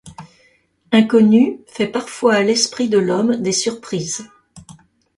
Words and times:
Inconnu 0.91 1.59
fait 1.67 1.85
parfois 1.85 2.33
à 2.33 2.41
l’esprit 2.41 2.89
de 2.89 2.97
l’homme 2.97 3.35
des 3.35 3.51
surprises. 3.51 4.27